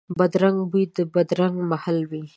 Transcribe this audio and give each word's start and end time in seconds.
بدرنګ 0.17 0.59
بوی، 0.69 0.85
بدرنګ 1.13 1.55
محل 1.71 1.97
وي 2.09 2.23